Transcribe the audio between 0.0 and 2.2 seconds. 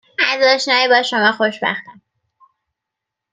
از آشنایی با شما خوشبختم